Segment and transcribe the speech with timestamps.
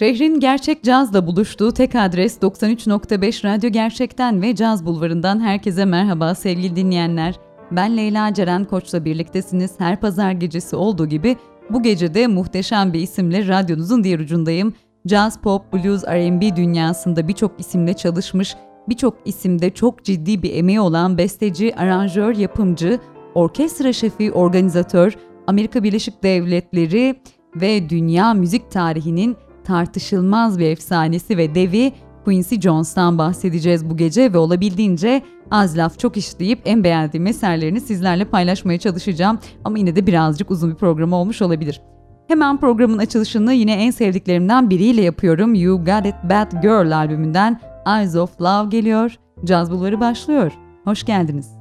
[0.00, 6.76] Şehrin gerçek cazla buluştuğu tek adres 93.5 Radyo Gerçek'ten ve Caz Bulvarı'ndan herkese merhaba sevgili
[6.76, 7.34] dinleyenler.
[7.70, 9.70] Ben Leyla Ceren Koç'la birliktesiniz.
[9.78, 11.36] Her pazar gecesi olduğu gibi
[11.70, 14.74] bu gece de muhteşem bir isimle radyonuzun diğer ucundayım.
[15.06, 18.56] Jazz, pop, blues, R&B dünyasında birçok isimle çalışmış,
[18.88, 22.98] birçok isimde çok ciddi bir emeği olan besteci, aranjör, yapımcı,
[23.34, 27.20] orkestra şefi, organizatör, Amerika Birleşik Devletleri
[27.56, 31.92] ve dünya müzik tarihinin tartışılmaz bir efsanesi ve devi
[32.24, 38.24] Quincy Jones'tan bahsedeceğiz bu gece ve olabildiğince az laf çok işleyip en beğendiğim eserlerini sizlerle
[38.24, 41.82] paylaşmaya çalışacağım ama yine de birazcık uzun bir program olmuş olabilir.
[42.28, 45.54] Hemen programın açılışını yine en sevdiklerimden biriyle yapıyorum.
[45.54, 49.16] You Got It Bad Girl albümünden Eyes of Love geliyor.
[49.44, 50.52] Caz Bulvarı başlıyor.
[50.84, 51.59] Hoş geldiniz.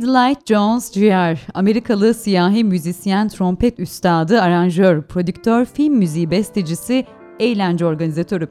[0.00, 7.06] Quincy Delight Jones Jr., Amerikalı siyahi müzisyen, trompet üstadı, aranjör, prodüktör, film müziği bestecisi,
[7.40, 8.48] eğlence organizatörü.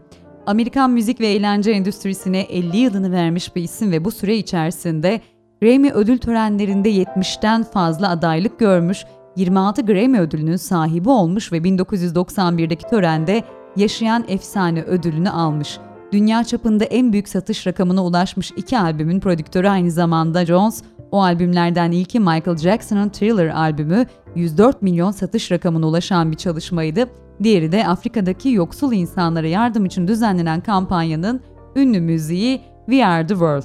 [0.48, 5.22] Amerikan müzik ve eğlence endüstrisine 50 yılını vermiş bir isim ve bu süre içerisinde
[5.62, 9.06] Grammy ödül törenlerinde 70'ten fazla adaylık görmüş,
[9.36, 13.44] 26 Grammy ödülünün sahibi olmuş ve 1991'deki törende
[13.76, 15.80] Yaşayan Efsane ödülünü almış.
[16.12, 21.92] Dünya çapında en büyük satış rakamına ulaşmış iki albümün prodüktörü aynı zamanda Jones, o albümlerden
[21.92, 27.06] ilki Michael Jackson'ın Thriller albümü 104 milyon satış rakamına ulaşan bir çalışmaydı.
[27.44, 31.42] Diğeri de Afrika'daki yoksul insanlara yardım için düzenlenen kampanyanın
[31.76, 33.64] ünlü müziği We Are The World.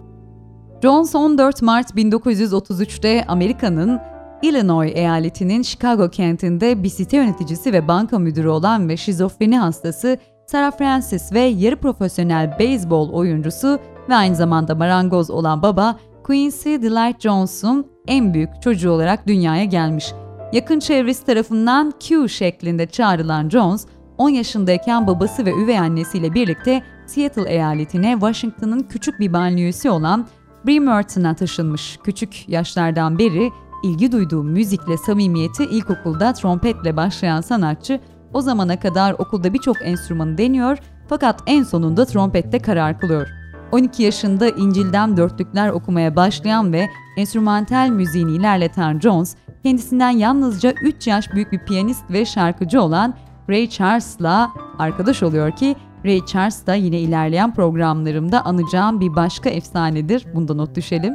[0.83, 4.01] Jones 14 Mart 1933'te Amerika'nın
[4.43, 10.79] Illinois eyaletinin Chicago kentinde bir site yöneticisi ve banka müdürü olan ve şizofreni hastası Sarah
[10.79, 17.87] Francis ve yarı profesyonel beyzbol oyuncusu ve aynı zamanda marangoz olan baba Quincy Delight Jones'un
[18.07, 20.13] en büyük çocuğu olarak dünyaya gelmiş.
[20.53, 23.87] Yakın çevresi tarafından Q şeklinde çağrılan Jones,
[24.19, 30.27] 10 yaşındayken babası ve üvey annesiyle birlikte Seattle eyaletine Washington'ın küçük bir banliyösü olan
[30.67, 31.99] Bremerton'a taşınmış.
[32.05, 33.51] Küçük yaşlardan beri
[33.83, 38.01] ilgi duyduğu müzikle samimiyeti ilkokulda trompetle başlayan sanatçı
[38.35, 40.79] o zamana kadar okulda birçok enstrümanı deniyor
[41.09, 43.29] fakat en sonunda trompette karar kılıyor.
[43.73, 51.33] 12 yaşında İncil'den dörtlükler okumaya başlayan ve enstrümantal müziğini ilerleten Jones, kendisinden yalnızca 3 yaş
[51.33, 53.15] büyük bir piyanist ve şarkıcı olan
[53.51, 60.27] Ray Charles'la arkadaş oluyor ki Ray Charles da yine ilerleyen programlarımda anacağım bir başka efsanedir.
[60.35, 61.15] Bunda not düşelim.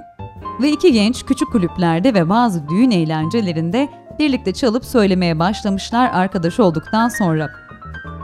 [0.61, 3.89] Ve iki genç küçük kulüplerde ve bazı düğün eğlencelerinde
[4.19, 7.49] birlikte çalıp söylemeye başlamışlar arkadaş olduktan sonra.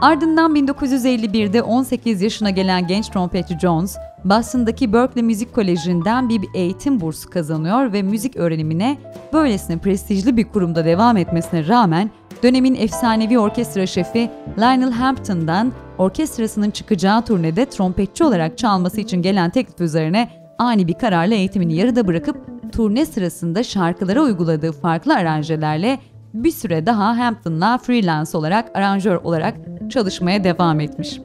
[0.00, 7.30] Ardından 1951'de 18 yaşına gelen genç trompetçi Jones, Boston'daki Berkeley Müzik Koleji'nden bir eğitim bursu
[7.30, 8.98] kazanıyor ve müzik öğrenimine
[9.32, 12.10] böylesine prestijli bir kurumda devam etmesine rağmen
[12.42, 19.80] dönemin efsanevi orkestra şefi Lionel Hampton'dan orkestrasının çıkacağı turnede trompetçi olarak çalması için gelen teklif
[19.80, 20.28] üzerine
[20.58, 25.98] ani bir kararla eğitimini yarıda bırakıp turne sırasında şarkılara uyguladığı farklı aranjelerle
[26.34, 29.54] bir süre daha Hampton'la freelance olarak aranjör olarak
[29.90, 31.20] çalışmaya devam etmiş.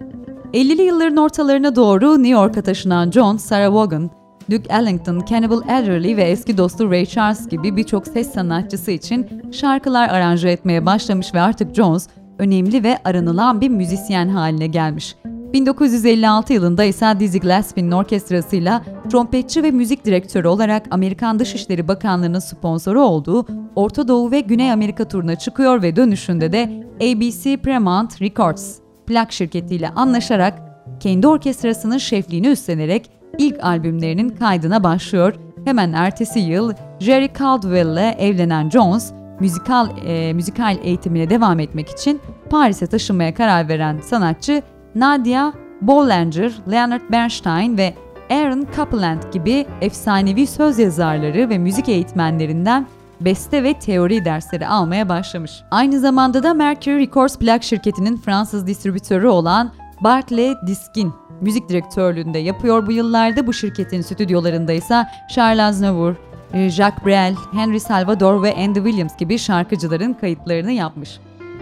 [0.53, 4.09] 50'li yılların ortalarına doğru New York'a taşınan John, Sarah Vaughan,
[4.51, 10.09] Duke Ellington, Cannibal Adderley ve eski dostu Ray Charles gibi birçok ses sanatçısı için şarkılar
[10.09, 12.07] aranje etmeye başlamış ve artık Jones
[12.39, 15.15] önemli ve aranılan bir müzisyen haline gelmiş.
[15.25, 18.81] 1956 yılında ise Dizzy Gillespie'nin orkestrasıyla
[19.11, 25.07] trompetçi ve müzik direktörü olarak Amerikan Dışişleri Bakanlığı'nın sponsoru olduğu Orta Doğu ve Güney Amerika
[25.07, 28.77] turuna çıkıyor ve dönüşünde de ABC Paramount Records
[29.07, 30.61] plak şirketiyle anlaşarak
[30.99, 35.33] kendi orkestrasının şefliğini üstlenerek ilk albümlerinin kaydına başlıyor.
[35.65, 42.21] Hemen ertesi yıl Jerry Caldwell ile evlenen Jones, müzikal e, müzikal eğitimine devam etmek için
[42.49, 44.61] Paris'e taşınmaya karar veren sanatçı
[44.95, 47.93] Nadia Boulanger, Leonard Bernstein ve
[48.31, 52.87] Aaron Copland gibi efsanevi söz yazarları ve müzik eğitmenlerinden
[53.21, 55.51] beste ve teori dersleri almaya başlamış.
[55.71, 59.71] Aynı zamanda da Mercury Records plak şirketinin Fransız distribütörü olan
[60.03, 63.47] Barclay Diskin müzik direktörlüğünde yapıyor bu yıllarda.
[63.47, 66.15] Bu şirketin stüdyolarında ise Charles Aznavour,
[66.53, 71.19] Jacques Brel, Henry Salvador ve Andy Williams gibi şarkıcıların kayıtlarını yapmış.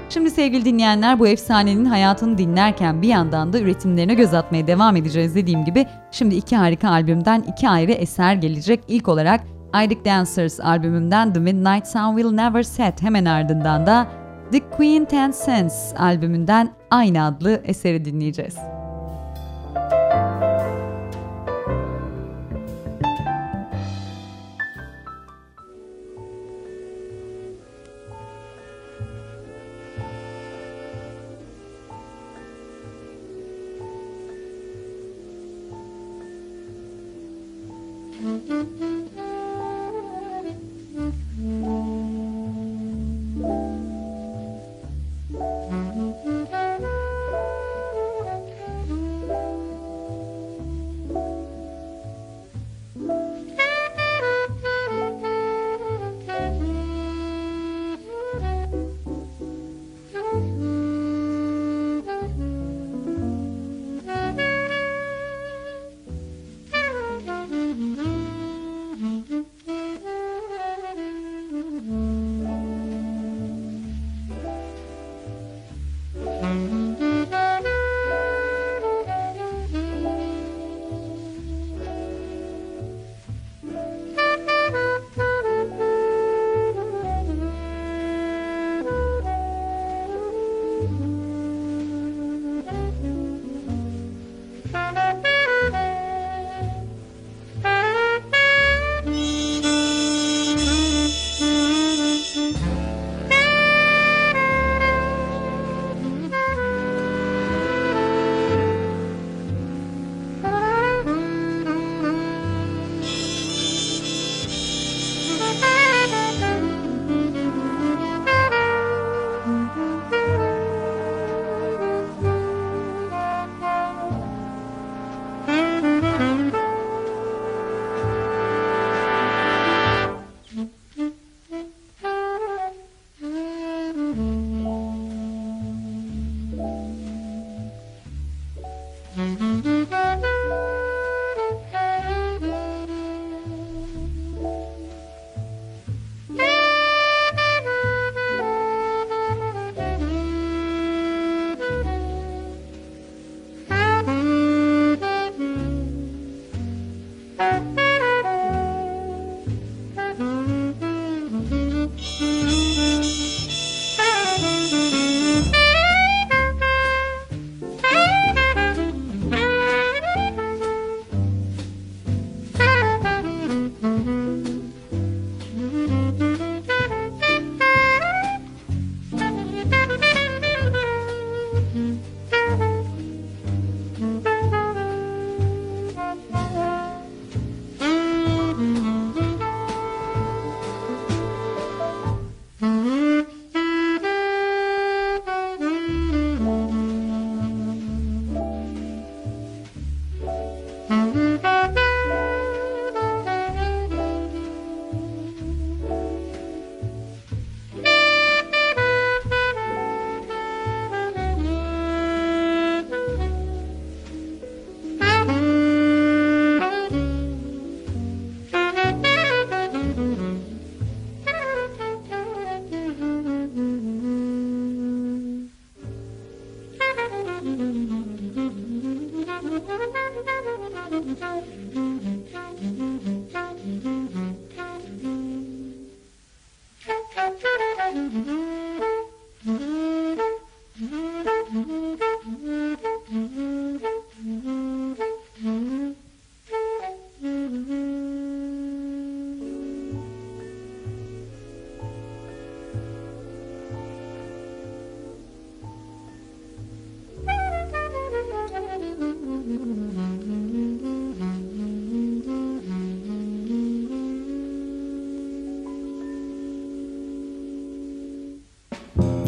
[0.10, 5.36] Şimdi sevgili dinleyenler bu efsanenin hayatını dinlerken bir yandan da üretimlerine göz atmaya devam edeceğiz
[5.36, 8.80] dediğim gibi şimdi iki harika albümden iki ayrı eser gelecek.
[8.88, 9.42] İlk olarak
[9.86, 14.08] Idic Dancers albümünden The Midnight Sun Will Never Set hemen ardından da
[14.52, 18.79] The Queen Ten Cents albümünden aynı adlı eseri dinleyeceğiz.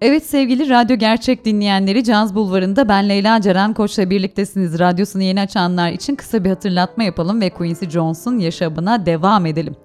[0.00, 4.78] Evet sevgili radyo gerçek dinleyenleri Caz Bulvarı'nda ben Leyla Ceren Koç'la birliktesiniz.
[4.78, 9.76] Radyosunu yeni açanlar için kısa bir hatırlatma yapalım ve Quincy Jones'un yaşamına devam edelim.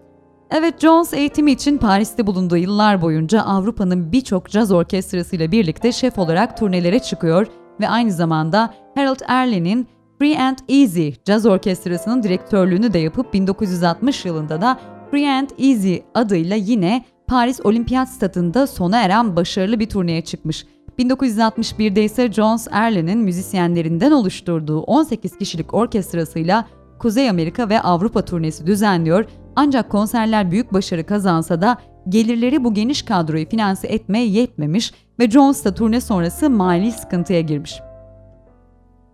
[0.52, 6.58] Evet Jones eğitimi için Paris'te bulunduğu yıllar boyunca Avrupa'nın birçok caz orkestrasıyla birlikte şef olarak
[6.58, 7.48] turnelere çıkıyor
[7.82, 9.88] ve aynı zamanda Harold Erlin'in
[10.20, 14.80] Free and Easy caz orkestrasının direktörlüğünü de yapıp 1960 yılında da
[15.12, 20.66] Free and Easy adıyla yine Paris Olimpiyat Stadında sona eren başarılı bir turneye çıkmış.
[21.00, 26.66] 1961'de ise Jones Erlin'in müzisyenlerinden oluşturduğu 18 kişilik orkestrasıyla
[27.00, 31.78] Kuzey Amerika ve Avrupa turnesi düzenliyor ancak konserler büyük başarı kazansa da
[32.10, 37.80] gelirleri bu geniş kadroyu finanse etmeye yetmemiş ve Jones da turne sonrası mali sıkıntıya girmiş.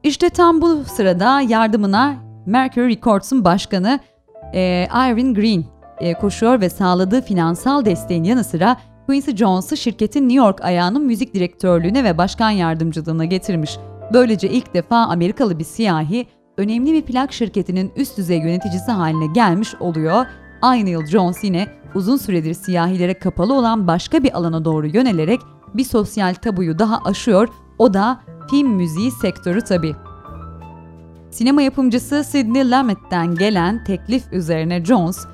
[0.04, 4.00] İşte tam bu sırada yardımına Mercury Records'un başkanı
[4.54, 10.46] e, Irving Green e, koşuyor ve sağladığı finansal desteğin yanı sıra Quincy Jones'u şirketin New
[10.46, 13.78] York ayağının müzik direktörlüğüne ve başkan yardımcılığına getirmiş.
[14.14, 19.76] Böylece ilk defa Amerikalı bir siyahi önemli bir plak şirketinin üst düzey yöneticisi haline gelmiş
[19.80, 20.26] oluyor.
[20.62, 25.40] Aynı yıl Jones yine uzun süredir siyahilere kapalı olan başka bir alana doğru yönelerek
[25.74, 27.48] bir sosyal tabuyu daha aşıyor.
[27.78, 29.96] O da film müziği sektörü tabii.
[31.32, 35.26] Sinema yapımcısı Sidney Lumet'ten gelen teklif üzerine Jones,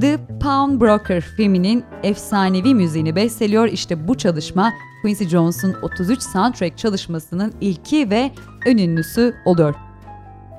[0.00, 3.68] The Pawnbroker filminin efsanevi müziğini besteliyor.
[3.68, 8.30] İşte bu çalışma Quincy Jones'un 33 soundtrack çalışmasının ilki ve
[8.66, 9.74] en ünlüsü oluyor.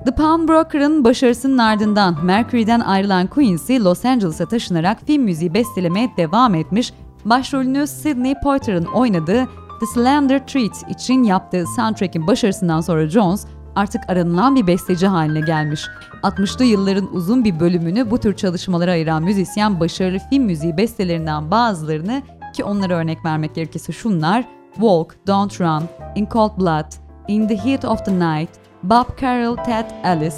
[0.04, 6.92] The Pawnbroker'ın başarısının ardından Mercury'den ayrılan Quincy, Los Angeles'a taşınarak film müziği bestelemeye devam etmiş.
[7.24, 9.44] Başrolünü Sidney Poitier'ın oynadığı
[9.80, 15.86] The Slender Treat için yaptığı soundtrack'in başarısından sonra Jones artık aranılan bir besteci haline gelmiş.
[16.22, 22.22] 60'lı yılların uzun bir bölümünü bu tür çalışmalara ayıran müzisyen başarılı film müziği bestelerinden bazılarını
[22.52, 25.82] ki onlara örnek vermek gerekirse şunlar Walk, Don't Run,
[26.14, 26.92] In Cold Blood,
[27.28, 28.50] In the Heat of the Night,
[28.82, 30.36] Bob Carroll, Ted Alice,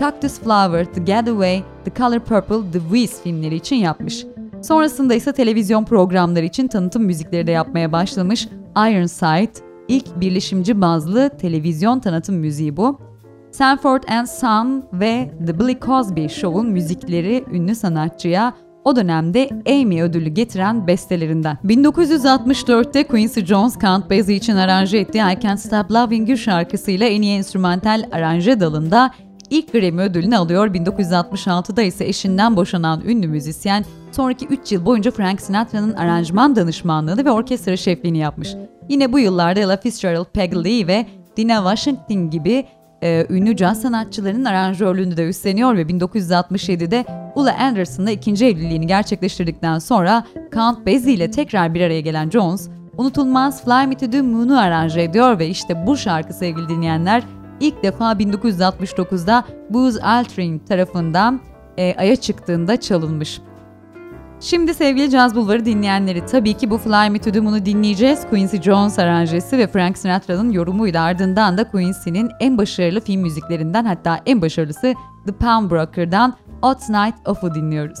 [0.00, 4.26] Cactus Flower, The Getaway, The Color Purple, The Wiz filmleri için yapmış.
[4.62, 8.48] Sonrasında ise televizyon programları için tanıtım müzikleri de yapmaya başlamış.
[8.76, 13.00] Ironside, ilk birleşimci bazlı televizyon tanıtım müziği bu.
[13.50, 20.28] Sanford and Son ve The Billy Cosby Show'un müzikleri ünlü sanatçıya o dönemde Emmy ödülü
[20.28, 21.58] getiren bestelerinden.
[21.64, 27.22] 1964'te Quincy Jones Count Basie için aranje ettiği I Can't Stop Loving You şarkısıyla en
[27.22, 29.10] iyi enstrümantal aranje dalında
[29.50, 30.74] ilk Grammy ödülünü alıyor.
[30.74, 37.30] 1966'da ise eşinden boşanan ünlü müzisyen sonraki 3 yıl boyunca Frank Sinatra'nın aranjman danışmanlığını ve
[37.30, 38.48] orkestra şefliğini yapmış.
[38.88, 42.66] Yine bu yıllarda Ella Fitzgerald, Peggy Lee ve Dina Washington gibi
[43.02, 50.24] e, ünlü caz sanatçılarının aranjörlüğünü de üstleniyor ve 1967'de Ulla Anderson'la ikinci evliliğini gerçekleştirdikten sonra
[50.54, 52.68] Count Basie ile tekrar bir araya gelen Jones,
[52.98, 57.22] unutulmaz Fly Me To The Moon'u aranje ediyor ve işte bu şarkı sevgili dinleyenler
[57.60, 61.40] ilk defa 1969'da Buzz Aldrin tarafından
[61.78, 63.40] e, Ay'a çıktığında çalınmış.
[64.40, 68.26] Şimdi sevgili Caz Bulvarı dinleyenleri tabii ki bu Fly Me To Moon'u dinleyeceğiz.
[68.30, 74.20] Quincy Jones aranjesi ve Frank Sinatra'nın yorumuyla ardından da Quincy'nin en başarılı film müziklerinden hatta
[74.26, 74.94] en başarılısı
[75.26, 78.00] The Pawnbroker'dan Odd Night Off'u dinliyoruz.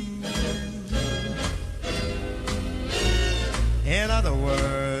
[4.01, 5.00] In other words,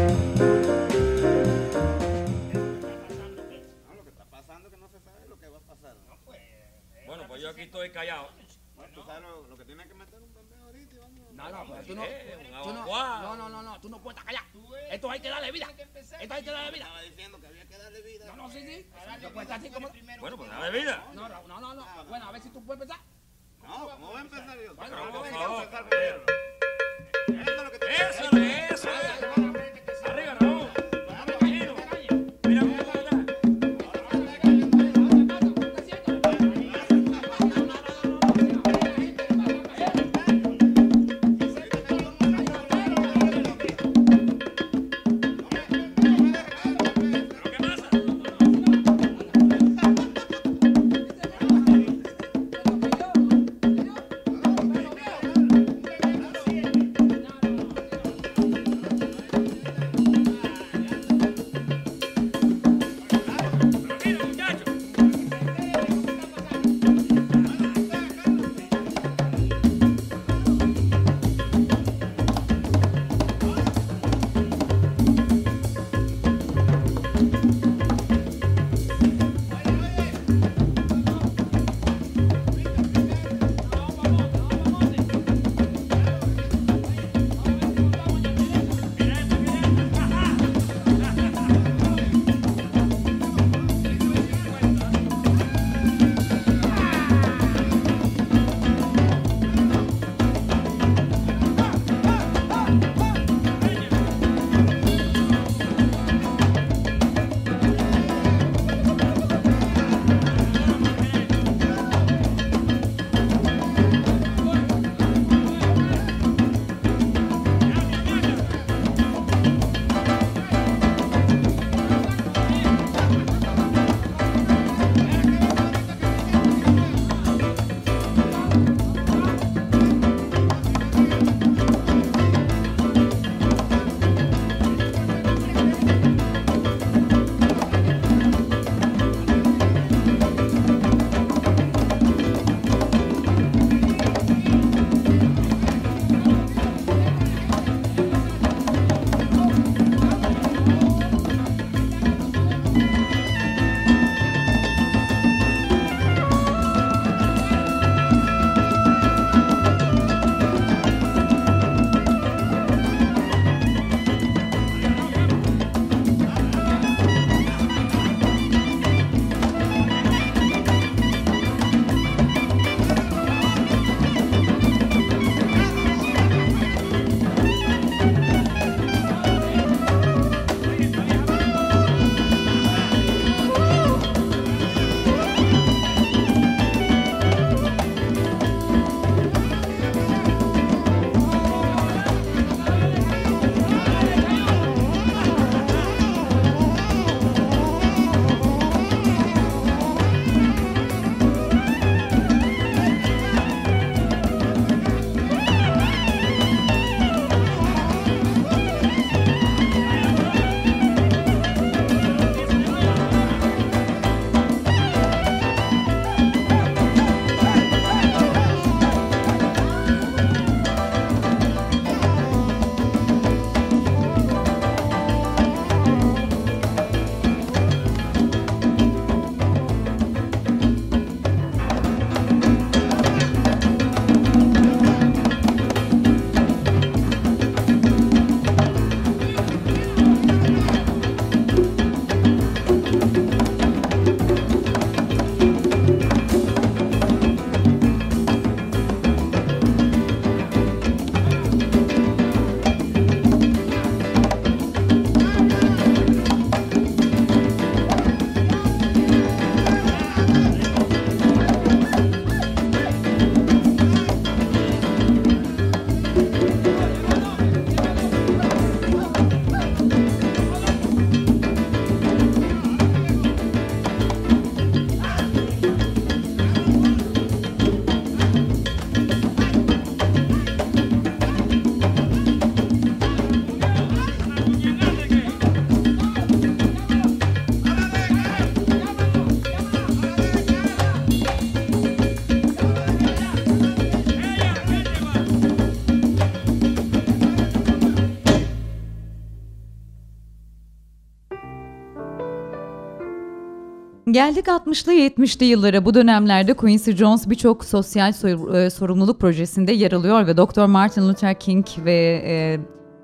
[304.11, 305.85] Geldik 60'lı 70'li yıllara.
[305.85, 310.65] Bu dönemlerde Quincy Jones birçok sosyal e, sorumluluk projesinde yer alıyor ve Dr.
[310.65, 312.59] Martin Luther King ve e,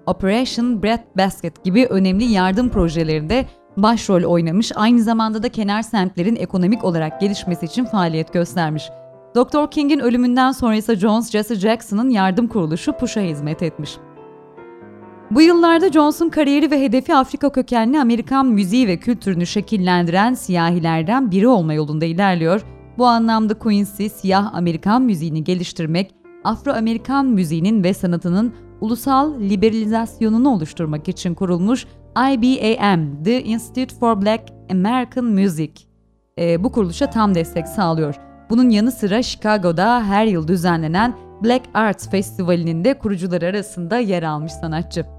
[0.05, 3.45] Operation Breadbasket gibi önemli yardım projelerinde
[3.77, 4.71] başrol oynamış.
[4.75, 8.89] Aynı zamanda da kenar semtlerin ekonomik olarak gelişmesi için faaliyet göstermiş.
[9.35, 9.71] Dr.
[9.71, 13.97] King'in ölümünden sonra ise Jones, Jesse Jackson'ın yardım kuruluşu Push'a hizmet etmiş.
[15.31, 21.47] Bu yıllarda Jones'un kariyeri ve hedefi Afrika kökenli Amerikan müziği ve kültürünü şekillendiren siyahilerden biri
[21.47, 22.61] olma yolunda ilerliyor.
[22.97, 31.33] Bu anlamda Quincy, siyah Amerikan müziğini geliştirmek, Afro-Amerikan müziğinin ve sanatının ulusal liberalizasyonunu oluşturmak için
[31.33, 31.85] kurulmuş
[32.17, 35.71] IBAM, The Institute for Black American Music,
[36.39, 38.15] e, bu kuruluşa tam destek sağlıyor.
[38.49, 44.51] Bunun yanı sıra Chicago'da her yıl düzenlenen Black Arts Festivali'nin de kurucuları arasında yer almış
[44.51, 45.16] sanatçı.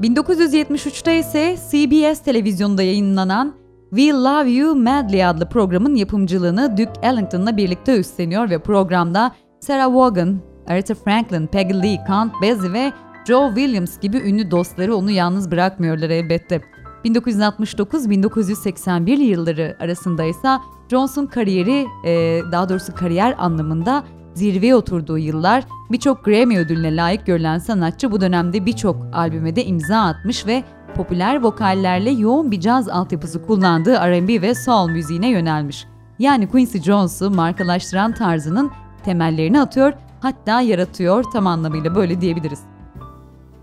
[0.00, 3.54] 1973'te ise CBS televizyonda yayınlanan
[3.90, 10.38] We Love You Madly adlı programın yapımcılığını Duke Ellington'la birlikte üstleniyor ve programda Sarah Vaughan,
[10.68, 12.92] Aretha Franklin, Peggy Lee, Count Basie ve
[13.26, 16.60] Joe Williams gibi ünlü dostları onu yalnız bırakmıyorlar elbette.
[17.04, 20.48] 1969-1981 yılları arasında ise
[20.90, 27.58] Johnson kariyeri, e, daha doğrusu kariyer anlamında zirveye oturduğu yıllar birçok Grammy ödülüne layık görülen
[27.58, 30.64] sanatçı bu dönemde birçok albüme de imza atmış ve
[30.94, 35.86] popüler vokallerle yoğun bir caz altyapısı kullandığı R&B ve soul müziğine yönelmiş.
[36.18, 38.70] Yani Quincy Jones'u markalaştıran tarzının
[39.04, 42.60] temellerini atıyor, hatta yaratıyor tam anlamıyla böyle diyebiliriz.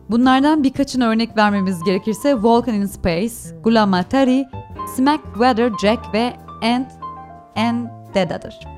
[0.10, 4.46] Bunlardan birkaçını örnek vermemiz gerekirse Volcan in Space, Gula Matari,
[4.96, 6.86] Smack Weather Jack ve And
[7.56, 8.77] and Dead'adır.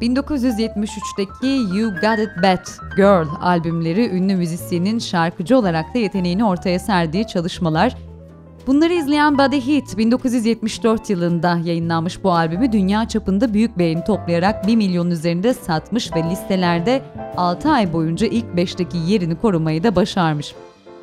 [0.00, 7.26] 1973'teki You Got It Bad Girl albümleri ünlü müzisyenin şarkıcı olarak da yeteneğini ortaya serdiği
[7.26, 7.96] çalışmalar.
[8.66, 14.76] Bunları izleyen Body Hit 1974 yılında yayınlanmış bu albümü dünya çapında büyük beğeni toplayarak 1
[14.76, 17.02] milyon üzerinde satmış ve listelerde
[17.36, 20.54] 6 ay boyunca ilk 5'teki yerini korumayı da başarmış.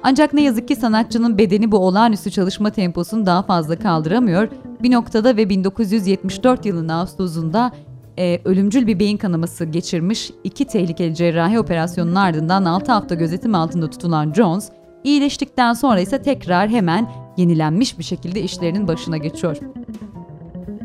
[0.04, 4.48] Ancak ne yazık ki sanatçının bedeni bu olağanüstü çalışma temposunu daha fazla kaldıramıyor.
[4.84, 7.72] Bir noktada ve 1974 yılının Ağustos'unda
[8.18, 13.90] e, ölümcül bir beyin kanaması geçirmiş, iki tehlikeli cerrahi operasyonun ardından 6 hafta gözetim altında
[13.90, 14.70] tutulan Jones,
[15.04, 19.58] iyileştikten sonra ise tekrar hemen yenilenmiş bir şekilde işlerinin başına geçiyor.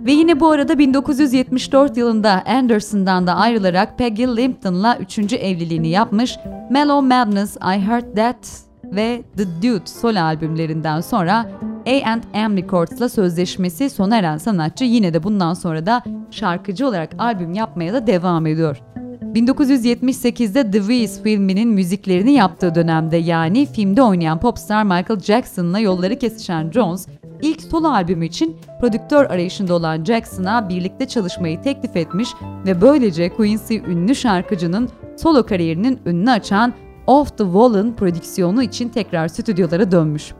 [0.06, 5.18] Ve yine bu arada 1974 yılında Anderson'dan da ayrılarak Peggy Limpton'la 3.
[5.32, 6.38] evliliğini yapmış,
[6.70, 11.50] Mellow Madness, I Heard That ve The Dude sol albümlerinden sonra
[11.86, 17.94] A&M Records'la sözleşmesi sona eren sanatçı yine de bundan sonra da şarkıcı olarak albüm yapmaya
[17.94, 18.82] da devam ediyor.
[19.34, 26.70] 1978'de The Wiz filminin müziklerini yaptığı dönemde yani filmde oynayan popstar Michael Jackson'la yolları kesişen
[26.70, 27.06] Jones,
[27.42, 32.28] ilk solo albümü için prodüktör arayışında olan Jackson'a birlikte çalışmayı teklif etmiş
[32.66, 36.72] ve böylece Quincy ünlü şarkıcının solo kariyerinin önünü açan
[37.12, 40.32] Off the Wall'ın prodüksiyonu için tekrar stüdyolara dönmüş.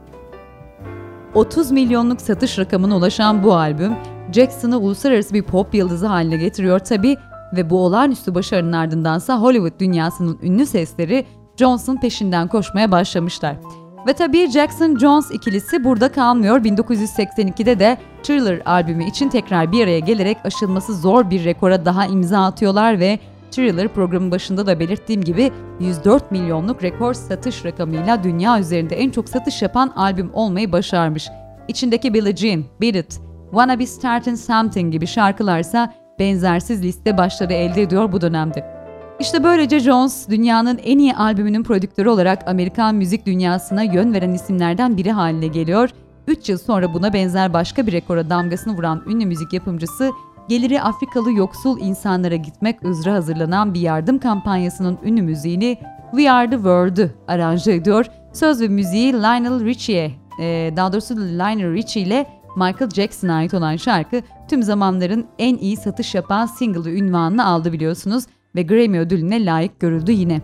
[1.34, 3.92] 30 milyonluk satış rakamına ulaşan bu albüm
[4.32, 7.16] Jackson'ı uluslararası bir pop yıldızı haline getiriyor tabi
[7.56, 13.56] ve bu olağanüstü başarının ardındansa Hollywood dünyasının ünlü sesleri Johnson peşinden koşmaya başlamışlar.
[14.06, 16.60] Ve tabii Jackson-Jones ikilisi burada kalmıyor.
[16.60, 22.44] 1982'de de Thriller albümü için tekrar bir araya gelerek aşılması zor bir rekora daha imza
[22.44, 23.18] atıyorlar ve
[23.52, 29.28] Thriller programın başında da belirttiğim gibi 104 milyonluk rekor satış rakamıyla dünya üzerinde en çok
[29.28, 31.28] satış yapan albüm olmayı başarmış.
[31.68, 37.82] İçindeki Billie Jean, Beat It, Wanna Be Starting Something gibi şarkılarsa benzersiz liste başları elde
[37.82, 38.82] ediyor bu dönemde.
[39.20, 44.96] İşte böylece Jones, dünyanın en iyi albümünün prodüktörü olarak Amerikan müzik dünyasına yön veren isimlerden
[44.96, 45.90] biri haline geliyor.
[46.26, 50.10] 3 yıl sonra buna benzer başka bir rekora damgasını vuran ünlü müzik yapımcısı
[50.48, 55.78] geliri Afrikalı yoksul insanlara gitmek üzere hazırlanan bir yardım kampanyasının ünlü müziğini
[56.10, 58.06] We Are The World'ü aranje ediyor.
[58.32, 62.26] Söz ve müziği Lionel Richie'ye, e, daha doğrusu Lionel Richie ile
[62.56, 68.24] Michael Jackson'a ait olan şarkı tüm zamanların en iyi satış yapan single'ı ünvanını aldı biliyorsunuz
[68.54, 70.40] ve Grammy ödülüne layık görüldü yine.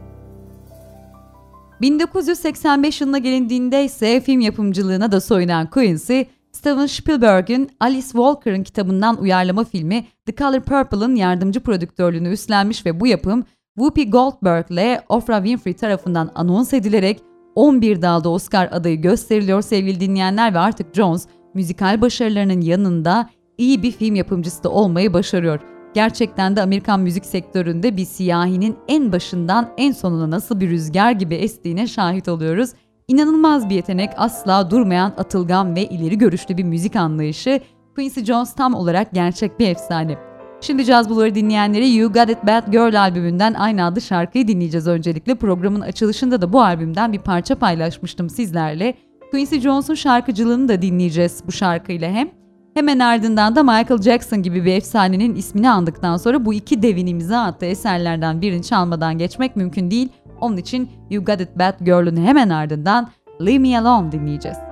[1.81, 9.65] 1985 yılına gelindiğinde ise film yapımcılığına da soyunan Quincy, Steven Spielberg'in Alice Walker'ın kitabından uyarlama
[9.65, 13.45] filmi The Color Purple'ın yardımcı prodüktörlüğünü üstlenmiş ve bu yapım
[13.77, 17.21] Whoopi Goldberg ile Oprah Winfrey tarafından anons edilerek
[17.55, 23.93] 11 dalda Oscar adayı gösteriliyor sevgili dinleyenler ve artık Jones müzikal başarılarının yanında iyi bir
[23.93, 25.61] film yapımcısı da olmayı başarıyor.
[25.95, 31.35] Gerçekten de Amerikan müzik sektöründe bir siyahinin en başından en sonuna nasıl bir rüzgar gibi
[31.35, 32.71] estiğine şahit oluyoruz.
[33.09, 37.61] İnanılmaz bir yetenek, asla durmayan atılgan ve ileri görüşlü bir müzik anlayışı.
[37.95, 40.19] Quincy Jones tam olarak gerçek bir efsane.
[40.61, 45.35] Şimdi Caz Bulvarı dinleyenleri You Got It Bad Girl albümünden aynı adlı şarkıyı dinleyeceğiz öncelikle.
[45.35, 48.95] Programın açılışında da bu albümden bir parça paylaşmıştım sizlerle.
[49.31, 52.31] Quincy Jones'un şarkıcılığını da dinleyeceğiz bu şarkıyla hem.
[52.75, 57.41] Hemen ardından da Michael Jackson gibi bir efsanenin ismini andıktan sonra bu iki devin imza
[57.41, 60.09] attığı eserlerden birini çalmadan geçmek mümkün değil.
[60.41, 63.11] Onun için You Got It Bad Girl'ün hemen ardından
[63.41, 64.68] Leave Me Alone dinleyeceğiz.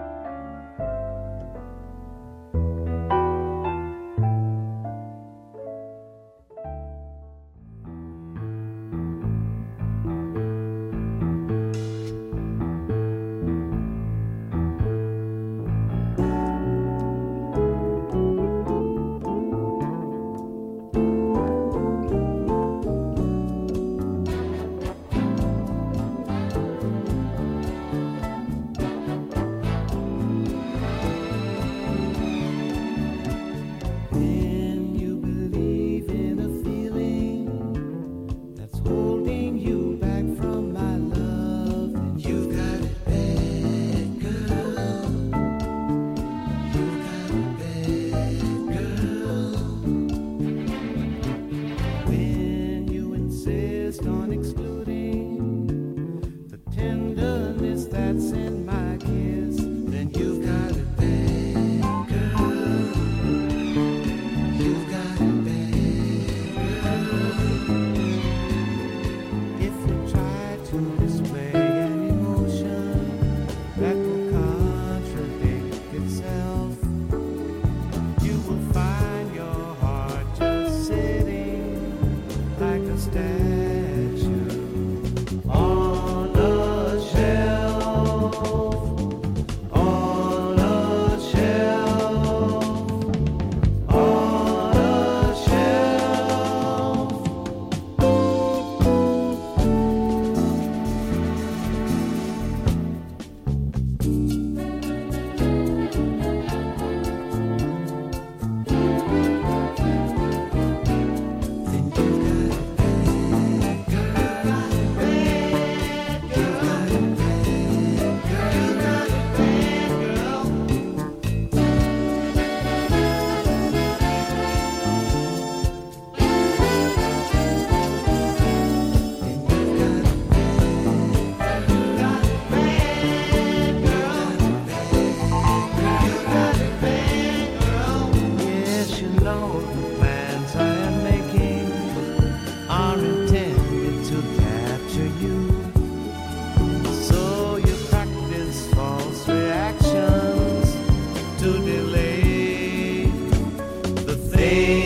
[154.46, 154.85] The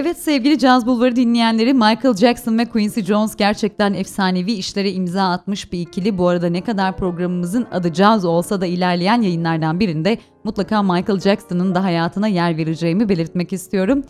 [0.00, 5.72] Evet sevgili Caz Bulvarı dinleyenleri Michael Jackson ve Quincy Jones gerçekten efsanevi işlere imza atmış
[5.72, 6.18] bir ikili.
[6.18, 11.74] Bu arada ne kadar programımızın adı Caz olsa da ilerleyen yayınlardan birinde mutlaka Michael Jackson'ın
[11.74, 14.02] da hayatına yer vereceğimi belirtmek istiyorum.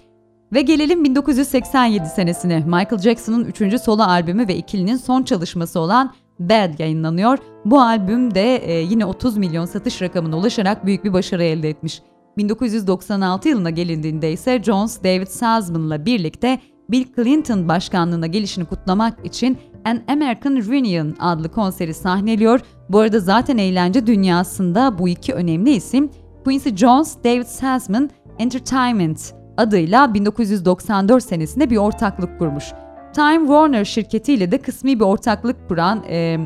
[0.52, 2.58] Ve gelelim 1987 senesine.
[2.58, 3.80] Michael Jackson'ın 3.
[3.80, 7.38] solo albümü ve ikilinin son çalışması olan Bad yayınlanıyor.
[7.64, 12.02] Bu albüm de e, yine 30 milyon satış rakamına ulaşarak büyük bir başarı elde etmiş.
[12.38, 16.58] 1996 yılına gelindiğinde ise Jones, David Salzman'la birlikte
[16.90, 22.60] Bill Clinton başkanlığına gelişini kutlamak için An American Reunion adlı konseri sahneliyor.
[22.88, 26.10] Bu arada zaten eğlence dünyasında bu iki önemli isim
[26.44, 32.64] Quincy Jones, David Salzman Entertainment adıyla 1994 senesinde bir ortaklık kurmuş.
[33.12, 36.38] Time Warner şirketiyle de kısmi bir ortaklık kuran e,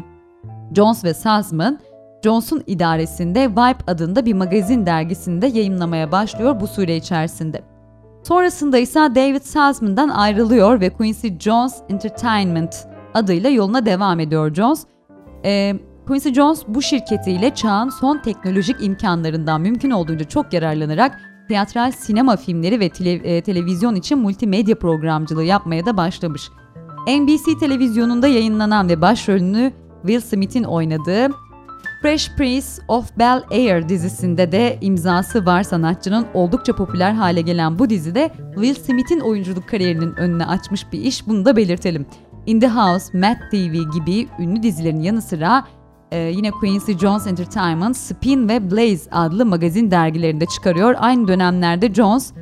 [0.75, 1.79] Jones ve Salzman,
[2.23, 7.63] Jones'un idaresinde Vibe adında bir magazin dergisinde yayınlamaya başlıyor bu süre içerisinde.
[8.23, 12.77] Sonrasında ise David Salzman'dan ayrılıyor ve Quincy Jones Entertainment
[13.15, 14.87] adıyla yoluna devam ediyor Jones.
[15.45, 15.75] Ee,
[16.07, 22.81] Quincy Jones bu şirketiyle çağın son teknolojik imkanlarından mümkün olduğunca çok yararlanarak tiyatral sinema filmleri
[22.81, 26.51] ve tele, e, televizyon için multimedya programcılığı yapmaya da başlamış.
[27.09, 31.29] NBC televizyonunda yayınlanan ve başrolünü Will Smith'in oynadığı
[32.03, 37.91] Fresh Prince of Bel Air dizisinde de imzası var sanatçının oldukça popüler hale gelen bu
[37.91, 42.07] dizide Will Smith'in oyunculuk kariyerinin önüne açmış bir iş bunu da belirtelim.
[42.47, 45.65] In the House, Mad TV gibi ünlü dizilerin yanı sıra
[46.13, 50.95] e, yine Quincy Jones Entertainment, Spin ve Blaze adlı magazin dergilerinde çıkarıyor.
[50.99, 52.33] Aynı dönemlerde Jones,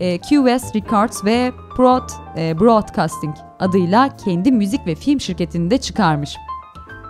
[0.00, 6.36] e, QS Records ve Broad, e, Broadcasting adıyla kendi müzik ve film şirketini de çıkarmış.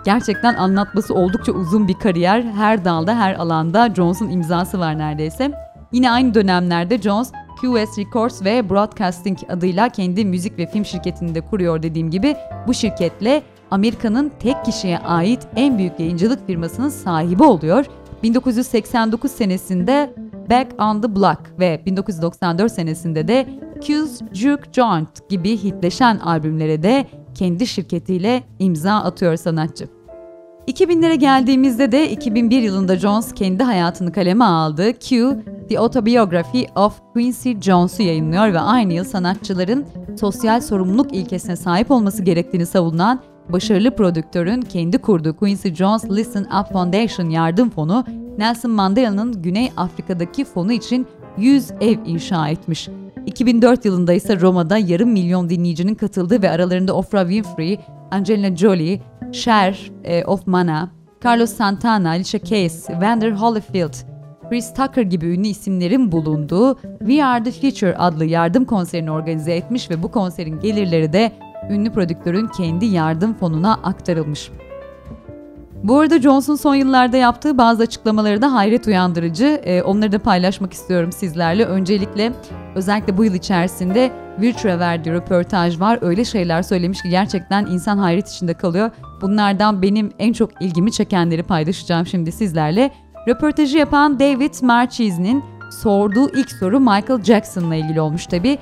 [0.05, 2.43] Gerçekten anlatması oldukça uzun bir kariyer.
[2.43, 5.51] Her dalda, her alanda Jones'un imzası var neredeyse.
[5.91, 7.31] Yine aynı dönemlerde Jones,
[7.61, 12.35] QS Records ve Broadcasting adıyla kendi müzik ve film şirketini de kuruyor dediğim gibi.
[12.67, 17.85] Bu şirketle Amerika'nın tek kişiye ait en büyük yayıncılık firmasının sahibi oluyor.
[18.23, 20.13] 1989 senesinde
[20.49, 23.47] Back on the Block ve 1994 senesinde de
[23.81, 29.87] Q's Juke Joint gibi hitleşen albümlere de kendi şirketiyle imza atıyor sanatçı.
[30.67, 34.93] 2000'lere geldiğimizde de 2001 yılında Jones kendi hayatını kaleme aldı.
[34.93, 35.37] Q,
[35.69, 39.85] The Autobiography of Quincy Jones'u yayınlıyor ve aynı yıl sanatçıların
[40.19, 46.71] sosyal sorumluluk ilkesine sahip olması gerektiğini savunan başarılı prodüktörün kendi kurduğu Quincy Jones Listen Up
[46.71, 48.05] Foundation yardım fonu,
[48.37, 51.07] Nelson Mandela'nın Güney Afrika'daki fonu için
[51.37, 52.89] 100 ev inşa etmiş.
[53.25, 57.79] 2004 yılında ise Roma'da yarım milyon dinleyicinin katıldığı ve aralarında Oprah Winfrey,
[58.11, 59.01] Angelina Jolie,
[59.31, 60.91] Cher e, of Mana,
[61.25, 63.93] Carlos Santana, Alicia Keys, Vander Holyfield,
[64.49, 69.89] Chris Tucker gibi ünlü isimlerin bulunduğu We Are The Future adlı yardım konserini organize etmiş
[69.89, 71.31] ve bu konserin gelirleri de
[71.69, 74.51] ünlü prodüktörün kendi yardım fonuna aktarılmış.
[75.83, 79.61] Bu arada Johnson son yıllarda yaptığı bazı açıklamaları da hayret uyandırıcı.
[79.63, 81.65] Ee, onları da paylaşmak istiyorum sizlerle.
[81.65, 82.31] Öncelikle
[82.75, 84.11] özellikle bu yıl içerisinde
[84.41, 85.99] Virtue'ye verdiği röportaj var.
[86.01, 88.91] Öyle şeyler söylemiş ki gerçekten insan hayret içinde kalıyor.
[89.21, 92.91] Bunlardan benim en çok ilgimi çekenleri paylaşacağım şimdi sizlerle.
[93.27, 95.43] Röportajı yapan David Marchese'nin
[95.83, 98.57] sorduğu ilk soru Michael Jackson'la ilgili olmuş tabi.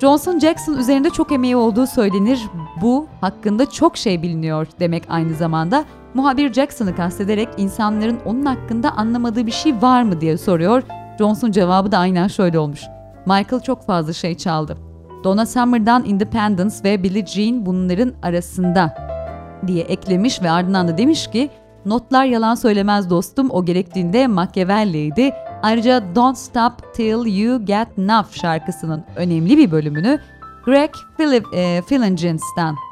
[0.00, 2.40] Johnson Jackson üzerinde çok emeği olduğu söylenir.
[2.80, 5.84] Bu hakkında çok şey biliniyor demek aynı zamanda.
[6.14, 10.82] Muhabir Jackson'ı kastederek insanların onun hakkında anlamadığı bir şey var mı diye soruyor.
[11.18, 12.80] Johnson cevabı da aynen şöyle olmuş.
[13.26, 14.76] Michael çok fazla şey çaldı.
[15.24, 18.94] Donna Summer'dan Independence ve Billie Jean bunların arasında
[19.66, 21.50] diye eklemiş ve ardından da demiş ki
[21.86, 25.34] Notlar yalan söylemez dostum o gerektiğinde Machiavelli'ydi.
[25.62, 30.20] Ayrıca Don't Stop Till You Get Enough şarkısının önemli bir bölümünü
[30.64, 31.80] Greg Philip, e,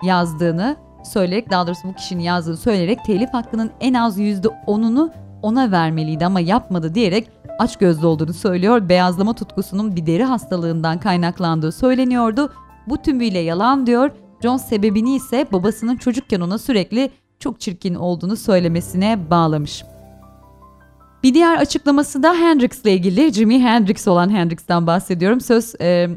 [0.05, 5.11] yazdığını söyleyerek daha doğrusu bu kişinin yazdığını söyleyerek telif hakkının en az %10'unu
[5.43, 8.89] ona vermeliydi ama yapmadı diyerek aç gözlü olduğunu söylüyor.
[8.89, 12.53] Beyazlama tutkusunun bir deri hastalığından kaynaklandığı söyleniyordu.
[12.87, 14.11] Bu tümüyle yalan diyor.
[14.43, 19.85] John sebebini ise babasının çocukken ona sürekli çok çirkin olduğunu söylemesine bağlamış.
[21.23, 23.33] Bir diğer açıklaması da Hendrix'le ilgili.
[23.33, 25.41] Jimi Hendrix olan Hendrix'ten bahsediyorum.
[25.41, 26.09] Söz e,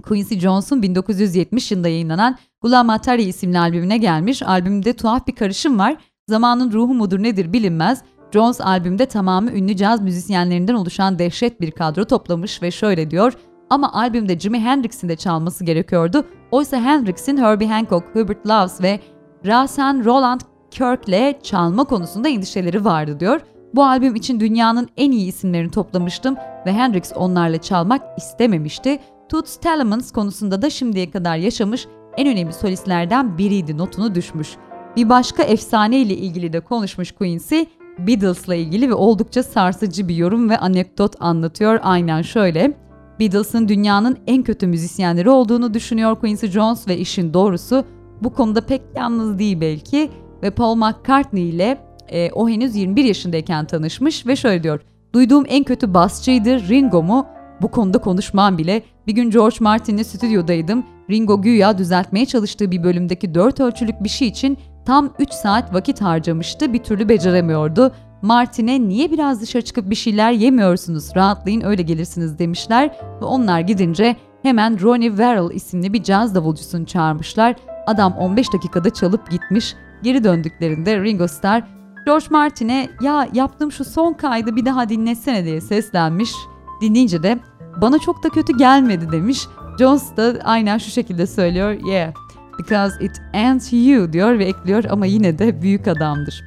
[0.00, 4.42] Quincy Jones'un 1970 yılında yayınlanan Gulam Atari isimli albümüne gelmiş.
[4.42, 5.96] Albümde tuhaf bir karışım var.
[6.28, 8.02] Zamanın ruhu mudur nedir bilinmez.
[8.32, 13.32] Jones albümde tamamı ünlü caz müzisyenlerinden oluşan dehşet bir kadro toplamış ve şöyle diyor.
[13.70, 16.24] Ama albümde Jimi Hendrix'in de çalması gerekiyordu.
[16.50, 19.00] Oysa Hendrix'in Herbie Hancock, Hubert Laws ve
[19.46, 20.40] Rasen Roland
[20.70, 23.40] Kirk'le çalma konusunda endişeleri vardı diyor.
[23.74, 26.36] Bu albüm için dünyanın en iyi isimlerini toplamıştım
[26.66, 28.98] ve Hendrix onlarla çalmak istememişti.
[29.30, 34.48] Toots Telemans konusunda da şimdiye kadar yaşamış en önemli solistlerden biriydi notunu düşmüş.
[34.96, 37.60] Bir başka efsane ile ilgili de konuşmuş Quincy,
[37.98, 42.78] Beatles'la ilgili ve oldukça sarsıcı bir yorum ve anekdot anlatıyor aynen şöyle.
[43.20, 47.84] Beatles'ın dünyanın en kötü müzisyenleri olduğunu düşünüyor Quincy Jones ve işin doğrusu
[48.22, 50.10] bu konuda pek yalnız değil belki
[50.42, 51.78] ve Paul McCartney ile
[52.08, 54.80] e, o henüz 21 yaşındayken tanışmış ve şöyle diyor.
[55.14, 57.26] Duyduğum en kötü basçıydı Ringo mu?
[57.62, 58.82] Bu konuda konuşmam bile.
[59.10, 60.86] Bir gün George Martin'le stüdyodaydım.
[61.10, 66.00] Ringo güya düzeltmeye çalıştığı bir bölümdeki dört ölçülük bir şey için tam 3 saat vakit
[66.00, 66.72] harcamıştı.
[66.72, 67.92] Bir türlü beceremiyordu.
[68.22, 72.96] Martin'e niye biraz dışarı çıkıp bir şeyler yemiyorsunuz, rahatlayın öyle gelirsiniz demişler.
[73.20, 77.56] Ve onlar gidince hemen Ronnie Verrill isimli bir caz davulcusunu çağırmışlar.
[77.86, 79.74] Adam 15 dakikada çalıp gitmiş.
[80.02, 81.62] Geri döndüklerinde Ringo Starr
[82.06, 86.32] George Martin'e ya yaptığım şu son kaydı bir daha dinlesene diye seslenmiş.
[86.80, 87.38] Dinleyince de
[87.76, 89.46] bana çok da kötü gelmedi demiş.
[89.78, 91.70] Jones da aynen şu şekilde söylüyor.
[91.70, 92.12] Yeah,
[92.58, 96.44] because it ain't you diyor ve ekliyor ama yine de büyük adamdır.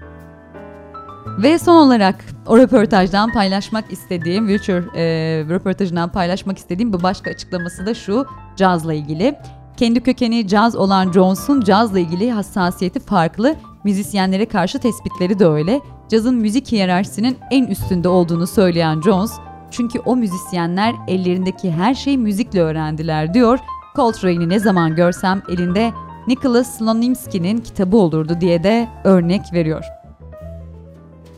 [1.37, 5.05] Ve son olarak o röportajdan paylaşmak istediğim, Wiltshire e,
[5.49, 9.35] röportajından paylaşmak istediğim bir başka açıklaması da şu, cazla ilgili.
[9.77, 15.81] Kendi kökeni caz olan Jones'un cazla ilgili hassasiyeti farklı, müzisyenlere karşı tespitleri de öyle.
[16.09, 19.31] Cazın müzik hiyerarşisinin en üstünde olduğunu söyleyen Jones,
[19.73, 23.59] çünkü o müzisyenler ellerindeki her şeyi müzikle öğrendiler diyor.
[23.95, 25.91] Coltrane'i ne zaman görsem elinde
[26.27, 29.83] Nicholas Slonimsky'nin kitabı olurdu diye de örnek veriyor.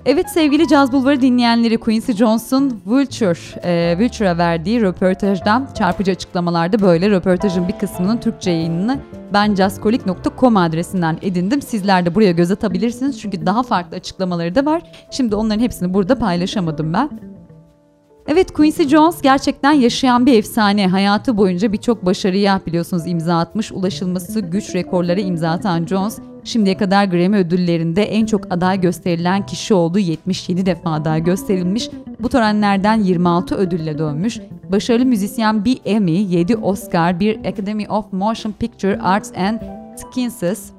[0.06, 7.10] Evet sevgili Caz Bulvarı dinleyenleri Quincy Jones'un Vulture, e, Vulture'a verdiği röportajdan çarpıcı açıklamalarda böyle
[7.10, 9.00] röportajın bir kısmının Türkçe yayınını
[9.34, 11.62] ben jazzkolik.com adresinden edindim.
[11.62, 14.82] Sizler de buraya göz atabilirsiniz çünkü daha farklı açıklamaları da var.
[15.12, 17.35] Şimdi onların hepsini burada paylaşamadım ben.
[18.28, 20.88] Evet Quincy Jones gerçekten yaşayan bir efsane.
[20.88, 23.72] Hayatı boyunca birçok başarıya biliyorsunuz imza atmış.
[23.72, 29.74] Ulaşılması güç rekorlara imza atan Jones şimdiye kadar Grammy ödüllerinde en çok aday gösterilen kişi
[29.74, 30.00] oldu.
[30.00, 31.90] 77 defa aday gösterilmiş.
[32.20, 34.40] Bu törenlerden 26 ödülle dönmüş.
[34.72, 39.60] Başarılı müzisyen bir Emmy, 7 Oscar, bir Academy of Motion Picture Arts and
[39.98, 40.70] Sciences,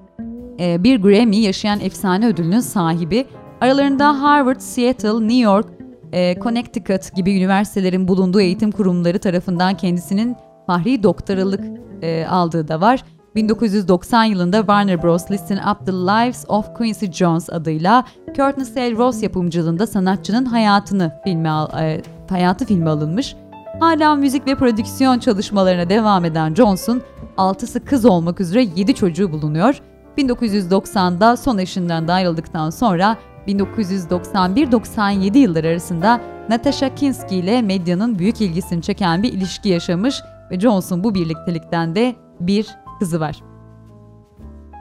[0.60, 3.26] e, bir Grammy yaşayan efsane ödülünün sahibi.
[3.60, 5.75] Aralarında Harvard, Seattle, New York,
[6.12, 10.36] e, Connecticut gibi üniversitelerin bulunduğu eğitim kurumları tarafından kendisinin
[10.66, 11.64] fahri doktoralık
[12.02, 13.02] e, aldığı da var.
[13.34, 15.30] 1990 yılında Warner Bros.
[15.30, 18.04] Listen Up the Lives of Quincy Jones adıyla
[18.36, 21.50] Courtney Sale Ross yapımcılığında sanatçının hayatını filme
[21.80, 23.36] e, hayatı filme alınmış.
[23.80, 27.02] Hala müzik ve prodüksiyon çalışmalarına devam eden Jones'un
[27.36, 29.80] altısı kız olmak üzere 7 çocuğu bulunuyor.
[30.18, 33.16] 1990'da son eşinden de ayrıldıktan sonra
[33.48, 41.04] 1991-97 yılları arasında Natasha Kinski ile medyanın büyük ilgisini çeken bir ilişki yaşamış ve Jones'un
[41.04, 42.66] bu birliktelikten de bir
[42.98, 43.42] kızı var.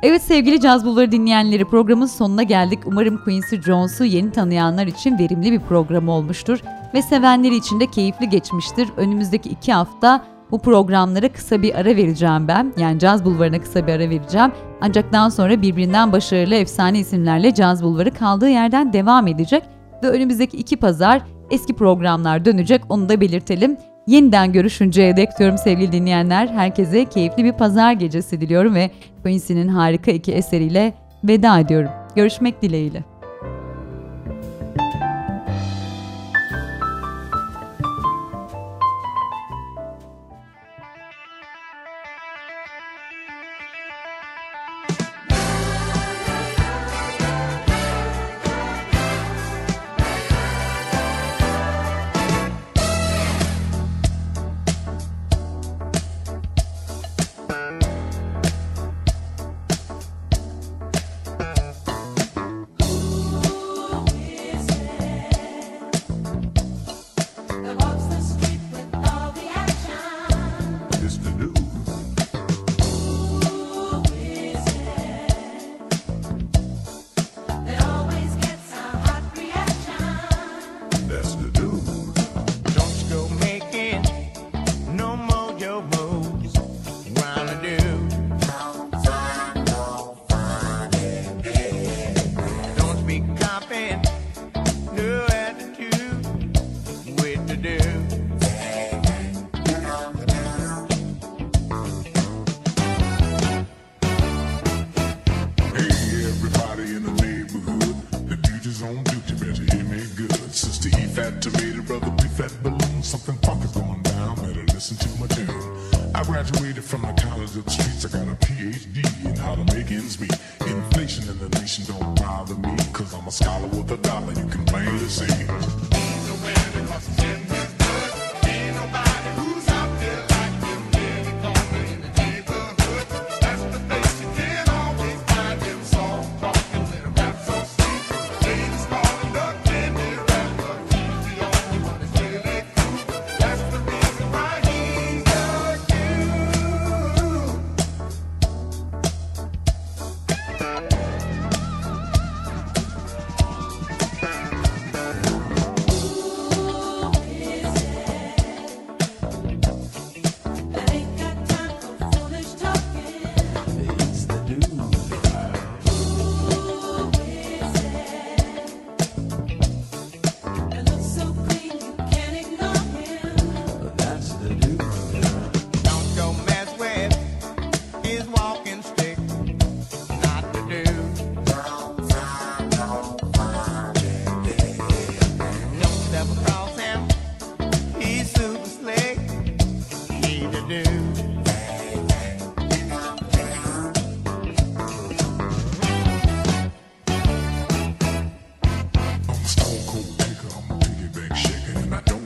[0.03, 2.79] Evet sevgili Caz Bulvarı dinleyenleri programın sonuna geldik.
[2.85, 6.59] Umarım Quincy Jones'u yeni tanıyanlar için verimli bir program olmuştur
[6.93, 8.89] ve sevenleri için de keyifli geçmiştir.
[8.97, 12.73] Önümüzdeki iki hafta bu programlara kısa bir ara vereceğim ben.
[12.77, 14.51] Yani Caz Bulvarı'na kısa bir ara vereceğim.
[14.81, 19.63] Ancak daha sonra birbirinden başarılı efsane isimlerle Caz Bulvarı kaldığı yerden devam edecek.
[20.03, 23.77] Ve önümüzdeki iki pazar eski programlar dönecek onu da belirtelim.
[24.07, 26.47] Yeniden görüşünceye dek diyorum sevgili dinleyenler.
[26.47, 28.91] Herkese keyifli bir pazar gecesi diliyorum ve
[29.23, 30.93] Quincy'nin harika iki eseriyle
[31.23, 31.89] veda ediyorum.
[32.15, 33.14] Görüşmek dileğiyle.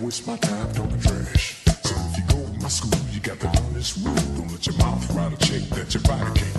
[0.01, 1.63] waste my time talking trash.
[1.83, 4.15] So if you go to my school, you got the honest rule.
[4.15, 6.58] Don't let your mouth write a check that your body can't.